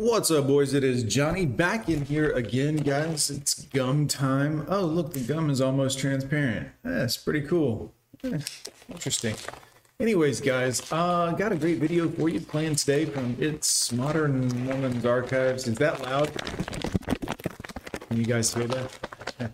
[0.00, 0.74] What's up, boys?
[0.74, 3.30] It is Johnny back in here again, guys.
[3.30, 4.64] It's gum time.
[4.68, 6.68] Oh, look, the gum is almost transparent.
[6.84, 7.92] That's pretty cool.
[8.22, 8.38] Eh,
[8.88, 9.34] Interesting.
[9.98, 15.04] Anyways, guys, uh, got a great video for you playing today from It's Modern Woman's
[15.04, 15.66] Archives.
[15.66, 16.30] Is that loud?
[18.06, 19.50] Can you guys hear that?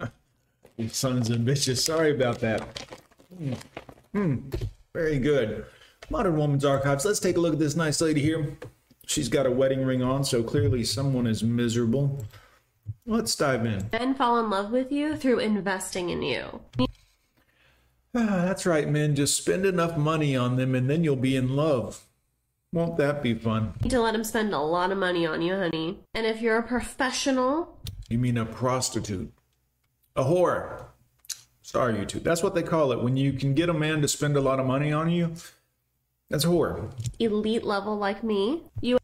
[0.78, 1.84] you sons of bitches.
[1.84, 2.88] Sorry about that.
[4.14, 4.36] Hmm.
[4.94, 5.66] Very good.
[6.08, 7.04] Modern Woman's Archives.
[7.04, 8.56] Let's take a look at this nice lady here.
[9.10, 12.24] She's got a wedding ring on, so clearly someone is miserable.
[13.04, 13.90] Let's dive in.
[13.92, 16.60] Men fall in love with you through investing in you.
[18.14, 19.16] Ah, that's right, men.
[19.16, 22.04] Just spend enough money on them and then you'll be in love.
[22.72, 23.74] Won't that be fun?
[23.80, 25.98] You need to let him spend a lot of money on you, honey.
[26.14, 29.32] And if you're a professional, You mean a prostitute?
[30.14, 30.84] A whore.
[31.62, 32.20] Sorry, you two.
[32.20, 33.02] That's what they call it.
[33.02, 35.34] When you can get a man to spend a lot of money on you,
[36.28, 36.92] that's a whore.
[37.18, 38.99] elite level like me, you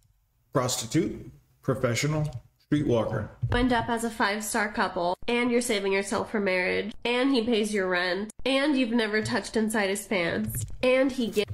[0.56, 3.28] Prostitute, professional, streetwalker.
[3.52, 7.44] end up as a five star couple, and you're saving yourself for marriage, and he
[7.44, 11.52] pays your rent, and you've never touched inside his pants, and he gets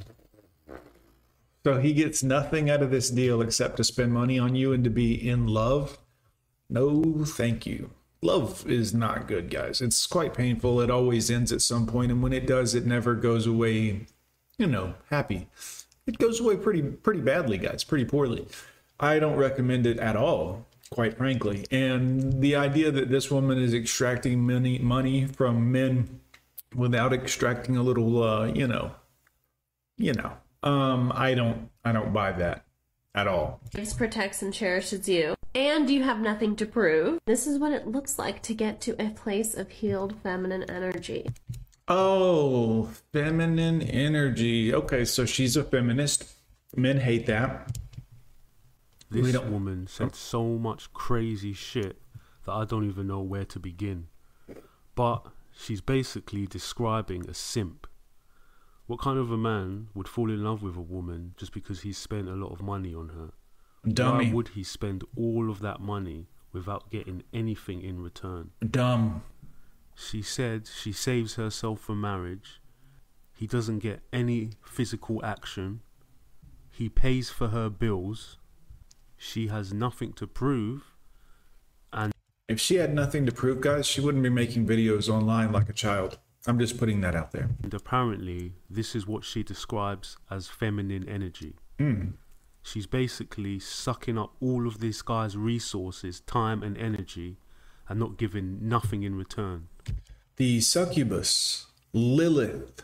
[1.65, 4.85] So he gets nothing out of this deal except to spend money on you and
[4.85, 5.99] to be in love?
[6.71, 7.91] No, thank you.
[8.23, 9.81] Love is not good, guys.
[9.81, 10.81] It's quite painful.
[10.81, 14.07] It always ends at some point, and when it does, it never goes away,
[14.59, 15.49] you know, happy.
[16.07, 18.47] It goes away pretty pretty badly, guys, pretty poorly.
[19.03, 21.67] I don't recommend it at all, quite frankly.
[21.71, 26.21] And the idea that this woman is extracting money money from men
[26.75, 28.93] without extracting a little uh, you know,
[29.99, 30.33] you know
[30.65, 32.65] um i don't i don't buy that
[33.15, 37.19] at all This protects and cherishes you, and you have nothing to prove.
[37.27, 41.29] This is what it looks like to get to a place of healed feminine energy.
[41.89, 46.25] oh feminine energy okay so she's a feminist
[46.77, 47.77] men hate that
[49.13, 52.01] This don't- woman said so much crazy shit
[52.45, 54.09] that I don't even know where to begin.
[54.95, 57.87] But she's basically describing a simp.
[58.87, 61.93] What kind of a man would fall in love with a woman just because he
[61.93, 63.31] spent a lot of money on her?
[63.89, 68.51] dummy Why would he spend all of that money without getting anything in return?
[68.71, 69.23] dumb
[69.95, 72.61] She said she saves herself for marriage.
[73.35, 75.81] He doesn't get any physical action.
[76.71, 78.39] He pays for her bills.
[79.31, 80.81] She has nothing to prove.
[81.93, 82.13] And
[82.49, 85.73] if she had nothing to prove guys she wouldn't be making videos online like a
[85.73, 88.41] child i'm just putting that out there And apparently,
[88.79, 91.53] this is what she describes as feminine energy.
[91.79, 92.03] Hmm.
[92.63, 97.31] She's basically sucking up all of this guy's resources, time, and energy,
[97.89, 98.47] and not giving
[98.77, 99.59] nothing in return.
[100.37, 102.83] the succubus lilith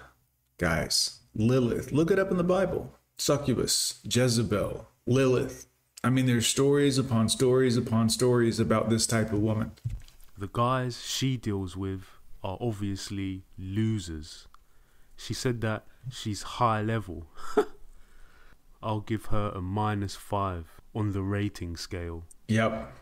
[0.58, 2.82] guys lilith look it up in the bible
[3.18, 5.66] succubus jezebel lilith
[6.04, 9.72] i mean there's stories upon stories upon stories about this type of woman
[10.38, 12.02] The guys she deals with
[12.44, 14.46] are obviously losers.
[15.16, 17.26] She said that she's high level.
[18.82, 22.22] I'll give her a minus five on the rating scale.
[22.46, 22.92] Yep.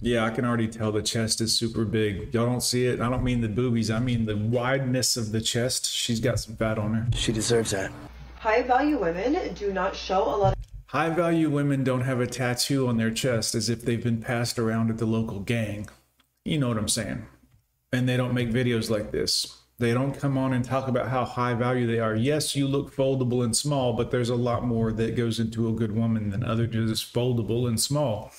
[0.00, 2.34] Yeah, I can already tell the chest is super big.
[2.34, 3.00] Y'all don't see it.
[3.00, 3.88] I don't mean the boobies.
[3.90, 5.88] I mean the wideness of the chest.
[5.88, 7.06] She's got some fat on her.
[7.16, 7.92] She deserves that.
[8.40, 10.59] High value women do not show a lot of
[10.90, 14.58] High value women don't have a tattoo on their chest as if they've been passed
[14.58, 15.88] around at the local gang.
[16.44, 17.26] You know what I'm saying.
[17.92, 19.56] And they don't make videos like this.
[19.78, 22.16] They don't come on and talk about how high value they are.
[22.16, 25.72] Yes, you look foldable and small, but there's a lot more that goes into a
[25.72, 28.32] good woman than other just foldable and small.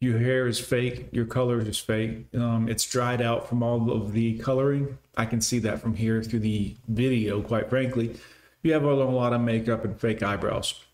[0.00, 1.08] Your hair is fake.
[1.10, 2.32] Your color is fake.
[2.36, 4.96] Um, it's dried out from all of the coloring.
[5.16, 8.14] I can see that from here through the video, quite frankly.
[8.62, 10.84] You have a lot of makeup and fake eyebrows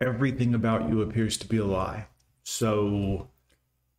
[0.00, 2.06] everything about you appears to be a lie.
[2.42, 3.28] So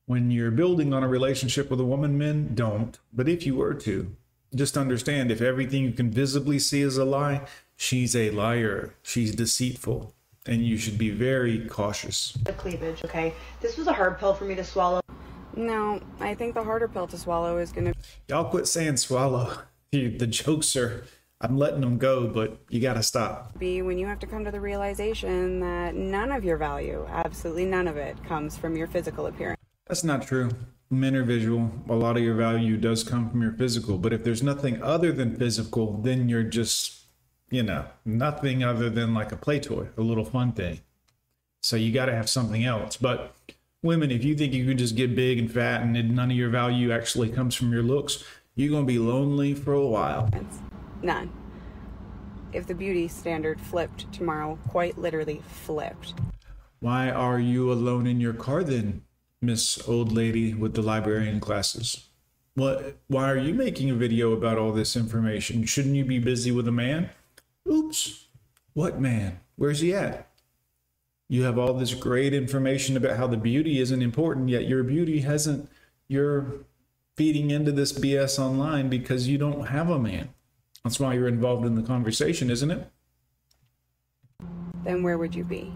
[0.06, 2.98] when you're building on a relationship with a woman, men don't.
[3.14, 4.16] But if you were to,
[4.54, 7.42] just understand if everything you can visibly see is a lie,
[7.76, 8.94] she's a liar.
[9.02, 10.14] She's deceitful.
[10.48, 12.34] And you should be very cautious.
[12.44, 13.34] The cleavage, okay?
[13.62, 15.02] This was a hard pill for me to swallow.
[15.56, 17.94] No, I think the harder pill to swallow is going to
[18.28, 19.58] Y'all quit saying swallow.
[19.92, 21.06] The the jokes are,
[21.42, 23.60] I'm letting them go, but you gotta stop.
[23.60, 27.66] be when you have to come to the realization that none of your value, absolutely
[27.66, 29.60] none of it, comes from your physical appearance.
[29.88, 30.50] That's not true.
[30.90, 31.72] Men are visual.
[31.90, 33.98] A lot of your value does come from your physical.
[33.98, 37.06] But if there's nothing other than physical, then you're just,
[37.50, 40.82] you know, nothing other than like a play toy, a little fun thing.
[41.62, 42.98] So you got to have something else.
[42.98, 43.36] But
[43.82, 46.38] women, if you think you can just get big and fat and then none of
[46.38, 48.24] your value actually comes from your looks,
[48.56, 50.30] you're going to be lonely for a while.
[51.02, 51.32] None.
[52.54, 56.14] If the beauty standard flipped tomorrow, quite literally flipped,
[56.80, 59.04] Why are you alone in your car then,
[59.42, 62.08] Miss Old Lady with the librarian glasses?
[62.56, 65.66] What why are you making a video about all this information?
[65.66, 67.10] Shouldn't you be busy with a man?
[67.70, 68.28] Oops.
[68.74, 69.40] What man?
[69.58, 70.30] Where's he at?
[71.28, 75.22] You have all this great information about how the beauty isn't important, yet your beauty
[75.22, 75.70] hasn't
[76.08, 76.60] you're
[77.18, 80.30] feeding into this BS online because you don't have a man.
[80.86, 82.88] That's why you're involved in the conversation, isn't it?
[84.84, 85.74] Then where would you be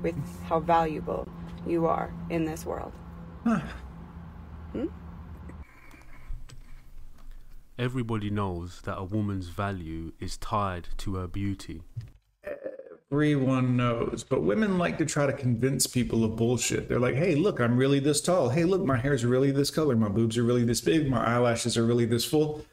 [0.00, 0.14] with
[0.44, 1.26] how valuable
[1.66, 2.92] you are in this world?
[3.44, 3.64] Ah.
[4.70, 4.86] Hmm?
[7.76, 11.82] Everybody knows that a woman's value is tied to her beauty.
[13.10, 16.88] Everyone knows, but women like to try to convince people of bullshit.
[16.88, 18.50] They're like, hey, look, I'm really this tall.
[18.50, 19.96] Hey, look, my hair's really this color.
[19.96, 21.10] My boobs are really this big.
[21.10, 22.64] My eyelashes are really this full.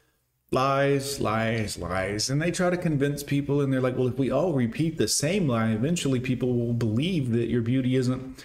[0.52, 2.28] Lies, lies, lies.
[2.28, 5.06] And they try to convince people, and they're like, well, if we all repeat the
[5.06, 8.44] same lie, eventually people will believe that your beauty isn't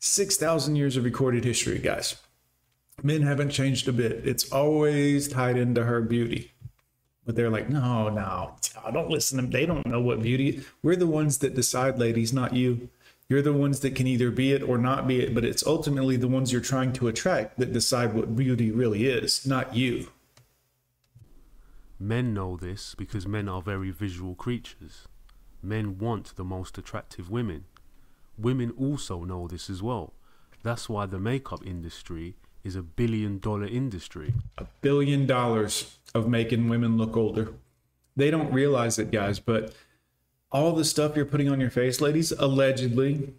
[0.00, 2.16] 6,000 years of recorded history, guys.
[3.02, 4.26] Men haven't changed a bit.
[4.26, 6.52] It's always tied into her beauty.
[7.24, 8.56] But they're like, no, no,
[8.92, 9.50] don't listen to them.
[9.50, 10.64] They don't know what beauty.
[10.82, 12.88] We're the ones that decide, ladies, not you.
[13.28, 16.16] You're the ones that can either be it or not be it, but it's ultimately
[16.16, 20.08] the ones you're trying to attract that decide what beauty really is, not you.
[21.98, 25.08] Men know this because men are very visual creatures.
[25.62, 27.64] Men want the most attractive women.
[28.36, 30.12] Women also know this as well.
[30.62, 34.34] That's why the makeup industry is a billion dollar industry.
[34.58, 37.54] A billion dollars of making women look older.
[38.14, 39.74] They don't realize it, guys, but
[40.50, 43.34] all the stuff you're putting on your face, ladies, allegedly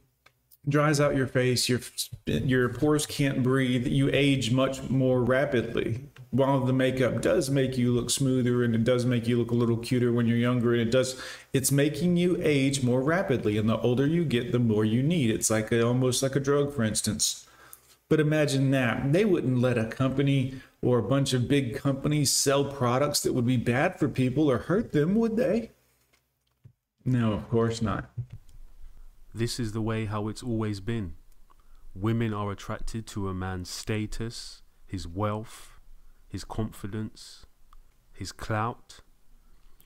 [0.67, 1.69] dries out your face.
[1.69, 1.79] Your
[2.25, 3.87] your pores can't breathe.
[3.87, 6.05] You age much more rapidly.
[6.31, 9.55] While the makeup does make you look smoother and it does make you look a
[9.55, 11.19] little cuter when you're younger, and it does,
[11.53, 13.57] it's making you age more rapidly.
[13.57, 15.29] And the older you get, the more you need.
[15.31, 17.47] It's like a, almost like a drug, for instance.
[18.09, 22.65] But imagine that they wouldn't let a company or a bunch of big companies sell
[22.65, 25.71] products that would be bad for people or hurt them, would they?
[27.05, 28.09] No, of course not.
[29.37, 31.13] This is the way how it's always been.
[31.93, 35.79] Women are attracted to a man's status, his wealth,
[36.27, 37.45] his confidence,
[38.11, 39.01] his clout,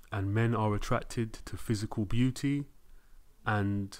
[0.09, 2.63] and men are attracted to physical beauty
[3.45, 3.99] and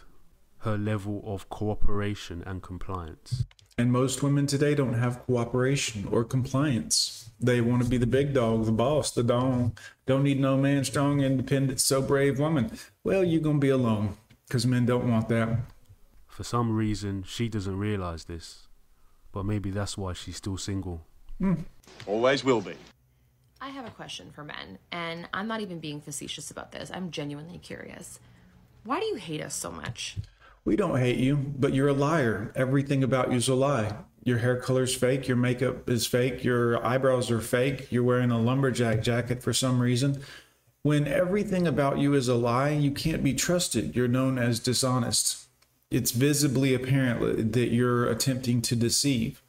[0.59, 3.44] her level of cooperation and compliance.
[3.77, 7.30] And most women today don't have cooperation or compliance.
[7.42, 9.77] They want to be the big dog, the boss, the dog.
[10.06, 12.71] Don't need no man, strong, independent, so brave woman.
[13.03, 14.15] Well, you're going to be alone
[14.51, 15.48] because men don't want that.
[16.27, 18.68] For some reason, she doesn't realize this,
[19.31, 21.06] but maybe that's why she's still single.
[21.39, 21.63] Mm.
[22.06, 22.74] Always will be.
[23.62, 26.92] I have a question for men, and I'm not even being facetious about this.
[26.94, 28.19] I'm genuinely curious.
[28.83, 30.18] Why do you hate us so much?
[30.65, 32.51] We don't hate you, but you're a liar.
[32.53, 33.95] Everything about you's a lie.
[34.25, 38.38] Your hair color's fake, your makeup is fake, your eyebrows are fake, you're wearing a
[38.38, 40.21] lumberjack jacket for some reason.
[40.83, 43.95] When everything about you is a lie, you can't be trusted.
[43.95, 45.45] You're known as dishonest.
[45.91, 49.43] It's visibly apparent that you're attempting to deceive.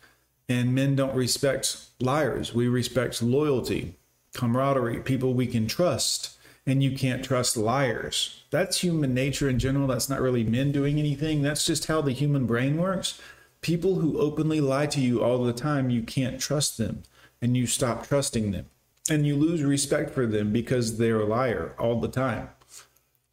[0.47, 2.53] And men don't respect liars.
[2.53, 3.95] We respect loyalty,
[4.35, 6.37] camaraderie, people we can trust.
[6.67, 8.43] And you can't trust liars.
[8.51, 9.87] That's human nature in general.
[9.87, 11.41] That's not really men doing anything.
[11.41, 13.19] That's just how the human brain works.
[13.63, 17.05] People who openly lie to you all the time, you can't trust them
[17.41, 18.67] and you stop trusting them.
[19.11, 22.51] And you lose respect for them because they're a liar all the time.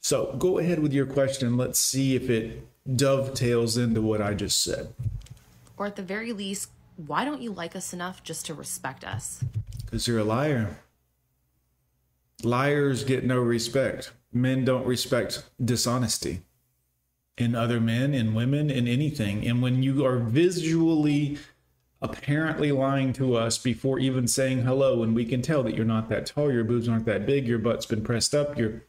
[0.01, 1.57] So go ahead with your question.
[1.57, 4.93] Let's see if it dovetails into what I just said.
[5.77, 9.43] Or at the very least, why don't you like us enough just to respect us?
[9.85, 10.79] Because you're a liar.
[12.43, 14.11] Liars get no respect.
[14.31, 16.41] Men don't respect dishonesty
[17.37, 19.47] in other men, in women, in anything.
[19.47, 21.37] And when you are visually,
[22.01, 26.09] apparently lying to us before even saying hello, and we can tell that you're not
[26.09, 28.83] that tall, your boobs aren't that big, your butt's been pressed up, your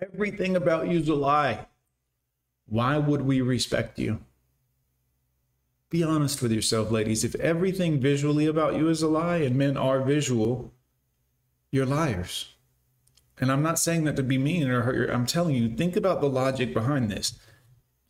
[0.00, 1.66] everything about you's a lie.
[2.68, 4.20] Why would we respect you?
[5.88, 7.22] Be honest with yourself, ladies.
[7.22, 10.72] If everything visually about you is a lie and men are visual,
[11.70, 12.54] you're liars.
[13.38, 15.10] And I'm not saying that to be mean or hurt.
[15.10, 17.38] I'm telling you, think about the logic behind this.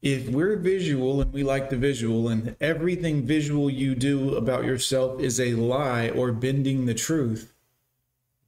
[0.03, 5.21] If we're visual and we like the visual, and everything visual you do about yourself
[5.21, 7.55] is a lie or bending the truth,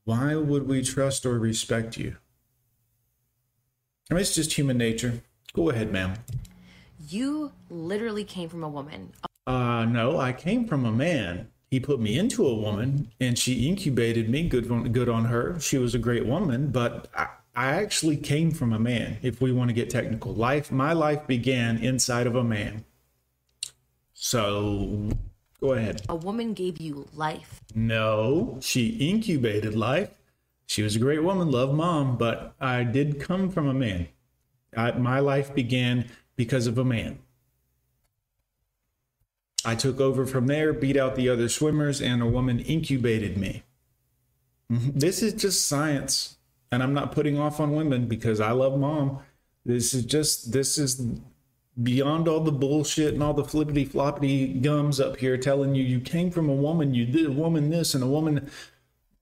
[0.04, 2.16] why would we trust or respect you?
[4.10, 5.22] I mean, it's just human nature.
[5.52, 6.14] Go ahead, ma'am.
[7.08, 9.12] You literally came from a woman.
[9.46, 11.48] Uh, no, I came from a man.
[11.70, 14.48] He put me into a woman and she incubated me.
[14.48, 15.58] Good on, good on her.
[15.60, 17.28] She was a great woman, but I,
[17.58, 20.32] I actually came from a man, if we want to get technical.
[20.32, 22.84] Life, my life began inside of a man.
[24.14, 25.10] So
[25.60, 26.02] go ahead.
[26.08, 27.60] A woman gave you life.
[27.74, 30.10] No, she incubated life.
[30.68, 34.06] She was a great woman, loved mom, but I did come from a man.
[34.76, 37.18] I, my life began because of a man.
[39.64, 43.64] I took over from there, beat out the other swimmers, and a woman incubated me.
[44.70, 44.92] Mhm.
[44.94, 46.37] This is just science.
[46.70, 49.20] And I'm not putting off on women because I love mom.
[49.64, 51.02] This is just, this is
[51.82, 56.00] beyond all the bullshit and all the flippity floppity gums up here telling you you
[56.00, 58.50] came from a woman, you did a woman this and a woman.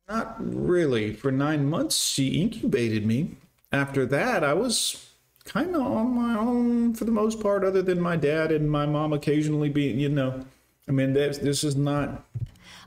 [0.09, 1.12] Not really.
[1.12, 3.37] For nine months, she incubated me.
[3.73, 5.11] After that, I was
[5.45, 8.87] kind of on my own for the most part, other than my dad and my
[8.87, 10.45] mom occasionally being, you know.
[10.88, 12.25] I mean, this, this is not.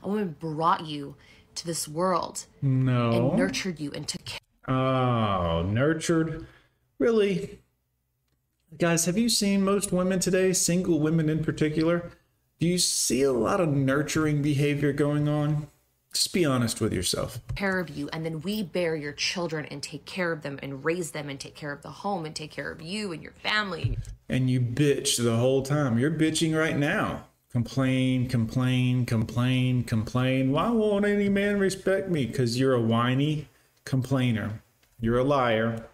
[0.02, 1.14] A woman brought you
[1.56, 3.10] to this world No.
[3.30, 4.39] and nurtured you and took care
[4.70, 6.46] Oh, nurtured.
[7.00, 7.58] Really?
[8.78, 12.12] Guys, have you seen most women today, single women in particular?
[12.60, 15.66] Do you see a lot of nurturing behavior going on?
[16.12, 17.40] Just be honest with yourself.
[17.56, 20.84] care of you and then we bear your children and take care of them and
[20.84, 23.32] raise them and take care of the home and take care of you and your
[23.42, 23.98] family
[24.28, 25.98] And you bitch the whole time.
[25.98, 27.26] You're bitching right now.
[27.50, 30.52] Complain, complain, complain, complain.
[30.52, 32.26] Why won't any man respect me?
[32.26, 33.48] Because you're a whiny
[33.84, 34.62] complainer.
[35.00, 35.86] You're a liar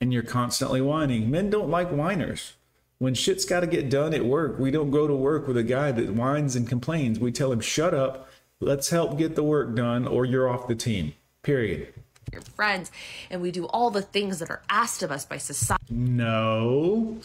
[0.00, 1.30] and you're constantly whining.
[1.30, 2.54] Men don't like whiners.
[2.98, 5.62] When shit's got to get done at work, we don't go to work with a
[5.62, 7.18] guy that whines and complains.
[7.18, 8.28] We tell him, shut up,
[8.60, 11.14] let's help get the work done, or you're off the team.
[11.42, 11.92] Period.
[12.32, 12.90] your friends
[13.30, 17.18] and we do all the things that are asked of us by society No.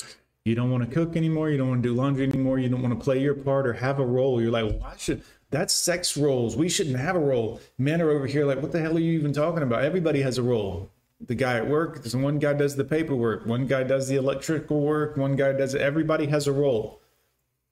[0.45, 1.49] You don't want to cook anymore.
[1.49, 2.59] You don't want to do laundry anymore.
[2.59, 4.41] You don't want to play your part or have a role.
[4.41, 6.55] You're like, why should that's sex roles?
[6.55, 7.59] We shouldn't have a role.
[7.77, 9.83] Men are over here like, what the hell are you even talking about?
[9.83, 10.89] Everybody has a role.
[11.25, 14.79] The guy at work, there's one guy does the paperwork, one guy does the electrical
[14.79, 15.81] work, one guy does it.
[15.81, 17.01] Everybody has a role.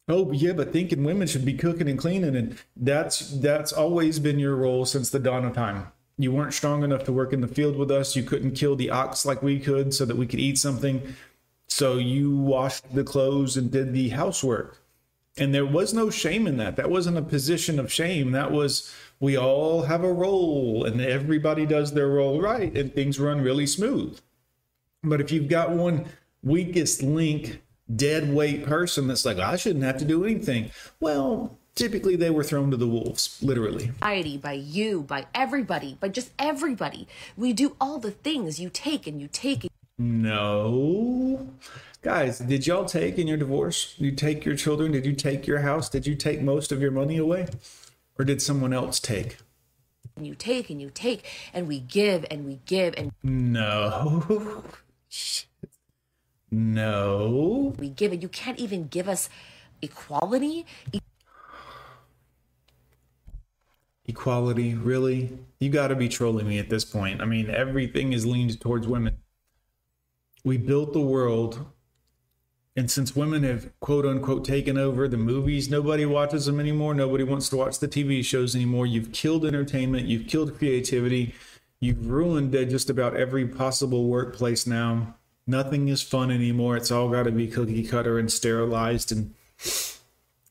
[0.09, 4.39] Oh yeah, but thinking women should be cooking and cleaning, and that's that's always been
[4.39, 5.87] your role since the dawn of time.
[6.17, 8.15] You weren't strong enough to work in the field with us.
[8.15, 11.15] You couldn't kill the ox like we could, so that we could eat something.
[11.67, 14.81] So you washed the clothes and did the housework.
[15.37, 16.75] And there was no shame in that.
[16.75, 18.31] That wasn't a position of shame.
[18.31, 23.19] That was we all have a role and everybody does their role right and things
[23.19, 24.19] run really smooth.
[25.03, 26.05] But if you've got one
[26.43, 27.61] weakest link,
[27.95, 32.43] dead weight person that's like, I shouldn't have to do anything, well, typically they were
[32.43, 33.91] thrown to the wolves, literally.
[34.37, 39.21] by you by everybody by just everybody we do all the things you take and
[39.21, 39.67] you take
[39.97, 41.47] No.
[42.07, 43.93] Guys, did y'all take in your divorce?
[43.95, 44.93] Did you take your children?
[44.93, 45.89] Did you take your house?
[45.89, 47.47] Did you take most of your money away?
[48.17, 49.39] Or did someone else take?
[50.15, 54.63] and you take and you take and we give and we give and No.
[56.49, 57.75] No.
[57.77, 59.29] we give and you can't even give us
[59.81, 60.65] equality
[64.05, 65.37] Equality, really?
[65.59, 67.21] You got to be trolling me at this point.
[67.21, 69.17] I mean, everything is leaned towards women.
[70.45, 71.65] We built the world,
[72.77, 76.93] and since women have quote unquote taken over the movies, nobody watches them anymore.
[76.93, 78.85] Nobody wants to watch the TV shows anymore.
[78.85, 81.33] You've killed entertainment, you've killed creativity,
[81.79, 85.15] you've ruined uh, just about every possible workplace now.
[85.47, 86.77] Nothing is fun anymore.
[86.77, 89.33] It's all got to be cookie cutter and sterilized and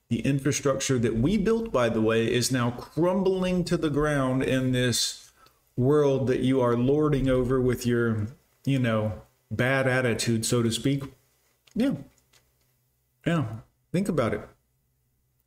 [0.08, 4.72] the infrastructure that we built, by the way, is now crumbling to the ground in
[4.72, 5.30] this
[5.76, 8.28] world that you are lording over with your,
[8.64, 11.04] you know, bad attitude, so to speak.
[11.74, 11.92] Yeah.
[13.26, 13.44] Yeah.
[13.92, 14.40] Think about it.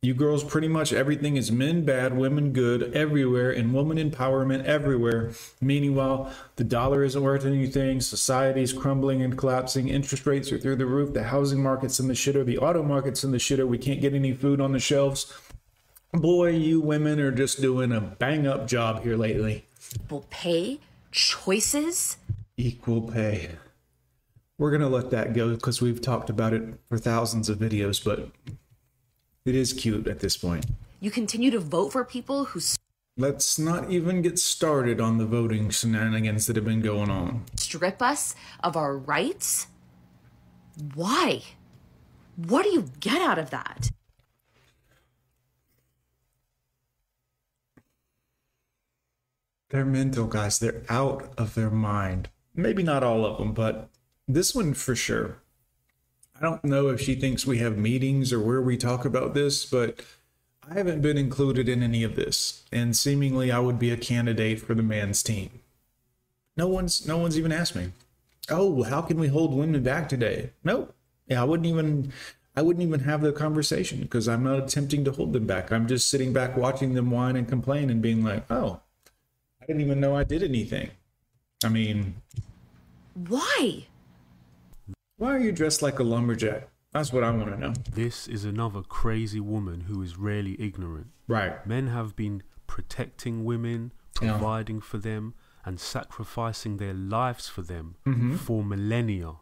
[0.02, 5.32] You girls, pretty much everything is men bad, women good everywhere, and woman empowerment everywhere.
[5.60, 10.76] Meanwhile, the dollar isn't worth anything, society is crumbling and collapsing, interest rates are through
[10.76, 13.76] the roof, the housing market's in the shitter, the auto market's in the shitter, we
[13.76, 15.38] can't get any food on the shelves.
[16.14, 19.66] Boy, you women are just doing a bang up job here lately.
[19.94, 20.80] equal pay
[21.12, 22.16] choices
[22.56, 23.50] Equal pay.
[24.60, 28.04] We're going to let that go because we've talked about it for thousands of videos,
[28.04, 28.28] but
[29.46, 30.66] it is cute at this point.
[31.00, 32.60] you continue to vote for people who
[33.16, 37.46] Let's not even get started on the voting shenanigans that have been going on.
[37.56, 39.68] strip us of our rights
[40.94, 41.42] why
[42.36, 43.90] what do you get out of that
[49.70, 50.58] They're mental, guys.
[50.58, 52.28] They're out of their mind.
[52.56, 53.89] Maybe not all of them, but
[54.32, 55.38] this one for sure.
[56.38, 59.66] I don't know if she thinks we have meetings or where we talk about this,
[59.66, 60.00] but
[60.68, 64.60] I haven't been included in any of this, and seemingly I would be a candidate
[64.60, 65.50] for the man's team.
[66.56, 67.92] No one's no one's even asked me.
[68.50, 70.50] oh, how can we hold women back today?
[70.64, 70.94] Nope.
[71.26, 72.12] Yeah, I wouldn't even
[72.56, 75.70] I wouldn't even have the conversation because I'm not attempting to hold them back.
[75.72, 78.80] I'm just sitting back watching them whine and complain and being like, oh,
[79.62, 80.90] I didn't even know I did anything.
[81.64, 82.16] I mean,
[83.14, 83.86] Why?
[85.20, 86.68] Why are you dressed like a lumberjack?
[86.92, 87.72] That's what I want to know.
[87.92, 91.08] This is another crazy woman who is rarely ignorant.
[91.28, 91.64] Right.
[91.66, 94.32] Men have been protecting women, Yeah.
[94.32, 95.34] providing for them,
[95.64, 98.36] and sacrificing their lives for them Mm-hmm.
[98.36, 99.34] for millennia.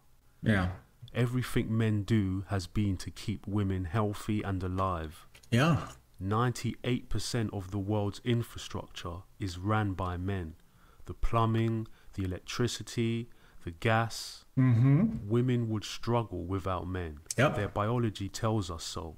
[0.42, 0.72] Yeah.
[1.14, 5.26] Everything men do has been to keep women healthy and alive.
[5.50, 5.88] Yeah.
[6.20, 10.54] 98% of the world's infrastructure is ran by men.
[11.06, 13.30] The plumbing, the electricity,
[13.64, 14.44] the gas.
[14.58, 15.28] Mm-hmm.
[15.28, 17.20] Women would struggle without men.
[17.36, 17.56] Yep.
[17.56, 19.16] Their biology tells us so.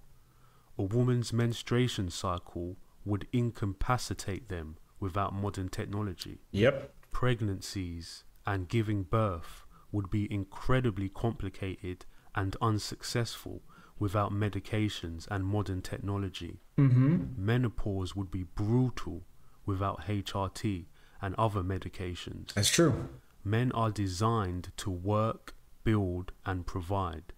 [0.79, 6.39] A woman's menstruation cycle would incapacitate them without modern technology.
[6.53, 6.93] Yep.
[7.11, 13.63] Pregnancies and giving birth would be incredibly complicated and unsuccessful
[13.99, 16.61] without medications and modern technology.
[16.79, 17.25] Mm-hmm.
[17.37, 19.23] Menopause would be brutal
[19.67, 20.87] without HRT
[21.21, 22.55] and other medications.
[22.55, 23.09] That's true.
[23.45, 27.33] Men are designed to work, build, and provide.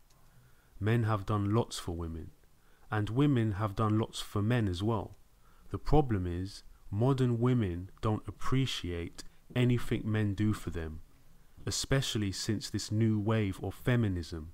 [0.80, 2.30] Men have done lots for women,
[2.90, 5.16] and women have done lots for men as well.
[5.70, 9.22] The problem is, modern women don't appreciate
[9.54, 11.00] anything men do for them,
[11.66, 14.52] especially since this new wave of feminism.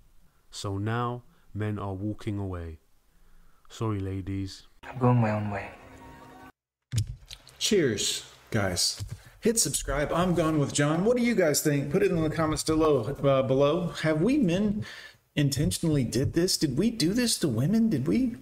[0.50, 1.22] So now,
[1.54, 2.78] men are walking away.
[3.68, 4.66] Sorry, ladies.
[4.82, 5.70] I'm going my own way.
[7.58, 9.02] Cheers, guys.
[9.40, 10.12] Hit subscribe.
[10.12, 11.04] I'm gone with John.
[11.04, 11.92] What do you guys think?
[11.92, 13.04] Put it in the comments below.
[13.22, 13.88] Uh, below.
[14.02, 14.84] Have we men
[15.36, 16.56] intentionally did this?
[16.56, 17.88] Did we do this to women?
[17.88, 18.36] Did we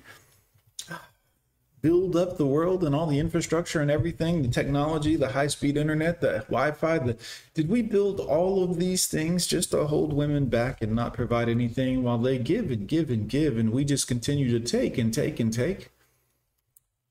[1.83, 6.23] build up the world and all the infrastructure and everything, the technology, the high-speed internet,
[6.23, 6.99] the Wi-Fi?
[6.99, 7.19] The
[7.53, 11.51] did we build all of these things just to hold women back and not provide
[11.51, 15.13] anything while they give and give and give, and we just continue to take and
[15.13, 15.91] take and take?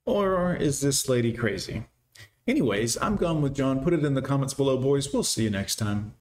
[0.05, 1.85] Or is this lady crazy?
[2.47, 3.83] Anyways, I'm gone with John.
[3.83, 5.11] Put it in the comments below, boys.
[5.11, 6.15] We'll see you next time.